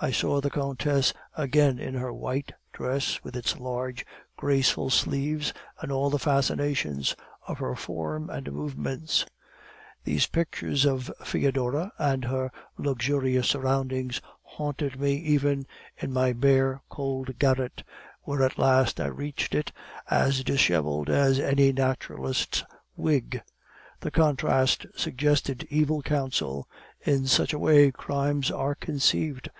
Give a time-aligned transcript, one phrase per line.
[0.00, 5.52] I saw the countess again in her white dress with its large graceful sleeves,
[5.82, 7.14] and all the fascinations
[7.46, 9.26] of her form and movements.
[10.04, 15.66] These pictures of Foedora and her luxurious surroundings haunted me even
[15.98, 17.82] in my bare, cold garret,
[18.22, 19.72] when at last I reached it,
[20.10, 22.64] as disheveled as any naturalist's
[22.96, 23.42] wig.
[24.00, 26.66] The contrast suggested evil counsel;
[27.02, 29.50] in such a way crimes are conceived.